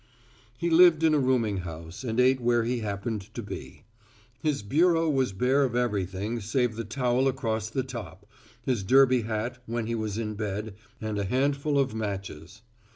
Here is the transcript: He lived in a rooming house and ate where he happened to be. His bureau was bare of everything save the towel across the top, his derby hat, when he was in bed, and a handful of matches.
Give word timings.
He 0.57 0.71
lived 0.71 1.03
in 1.03 1.13
a 1.13 1.19
rooming 1.19 1.57
house 1.57 2.03
and 2.03 2.19
ate 2.19 2.41
where 2.41 2.63
he 2.63 2.79
happened 2.79 3.31
to 3.35 3.43
be. 3.43 3.83
His 4.41 4.63
bureau 4.63 5.07
was 5.07 5.31
bare 5.31 5.63
of 5.63 5.75
everything 5.75 6.39
save 6.39 6.75
the 6.75 6.83
towel 6.83 7.27
across 7.27 7.69
the 7.69 7.83
top, 7.83 8.25
his 8.63 8.81
derby 8.81 9.21
hat, 9.21 9.59
when 9.67 9.85
he 9.85 9.93
was 9.93 10.17
in 10.17 10.33
bed, 10.33 10.73
and 10.99 11.19
a 11.19 11.25
handful 11.25 11.77
of 11.77 11.93
matches. 11.93 12.63